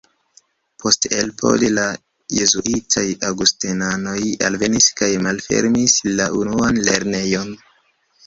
[0.83, 1.83] Post elpelo de la
[2.37, 4.17] jezuitoj aŭgustenanoj
[4.49, 7.53] alvenis kaj malfermis la unuan lernejon.